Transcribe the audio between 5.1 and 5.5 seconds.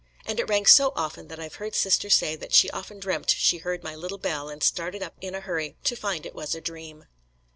in a